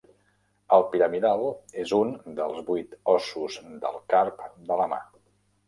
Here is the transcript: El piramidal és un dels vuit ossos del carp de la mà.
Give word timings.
El 0.77 0.85
piramidal 0.93 1.43
és 1.83 1.93
un 1.99 2.15
dels 2.41 2.65
vuit 2.71 2.97
ossos 3.15 3.61
del 3.87 4.03
carp 4.17 4.43
de 4.73 4.83
la 4.85 4.93
mà. 4.97 5.03